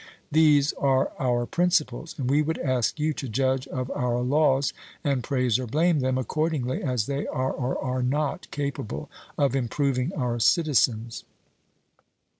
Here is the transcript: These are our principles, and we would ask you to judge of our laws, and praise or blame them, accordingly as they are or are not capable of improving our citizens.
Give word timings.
These 0.31 0.73
are 0.79 1.11
our 1.19 1.45
principles, 1.45 2.15
and 2.17 2.27
we 2.27 2.41
would 2.41 2.57
ask 2.57 2.99
you 2.99 3.13
to 3.13 3.29
judge 3.29 3.67
of 3.67 3.91
our 3.91 4.21
laws, 4.21 4.73
and 5.03 5.23
praise 5.23 5.59
or 5.59 5.67
blame 5.67 5.99
them, 5.99 6.17
accordingly 6.17 6.81
as 6.81 7.05
they 7.05 7.27
are 7.27 7.51
or 7.51 7.77
are 7.77 8.01
not 8.01 8.49
capable 8.49 9.11
of 9.37 9.55
improving 9.55 10.11
our 10.15 10.39
citizens. 10.39 11.23